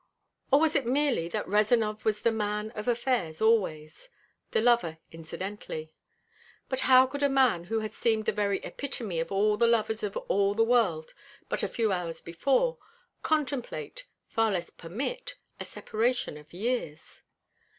Or 0.51 0.59
was 0.59 0.75
it 0.75 0.87
merely 0.87 1.27
that 1.27 1.47
Rezanov 1.47 2.03
was 2.05 2.23
the 2.23 2.31
man 2.31 2.71
of 2.71 2.87
affairs 2.87 3.39
always, 3.39 4.09
the 4.49 4.59
lover 4.59 4.97
incidentally? 5.11 5.93
But 6.69 6.79
how 6.79 7.05
could 7.05 7.21
a 7.21 7.29
man 7.29 7.65
who 7.65 7.81
had 7.81 7.93
seemed 7.93 8.25
the 8.25 8.31
very 8.31 8.57
epitome 8.63 9.19
of 9.19 9.31
all 9.31 9.57
the 9.57 9.67
lovers 9.67 10.01
of 10.01 10.17
all 10.17 10.55
the 10.55 10.63
world 10.63 11.13
but 11.49 11.61
a 11.61 11.67
few 11.67 11.91
hours 11.91 12.19
before, 12.19 12.79
contemplate, 13.21 14.07
far 14.25 14.51
less 14.51 14.71
permit, 14.71 15.35
a 15.59 15.65
separation 15.65 16.35
of 16.35 16.51
years? 16.51 17.21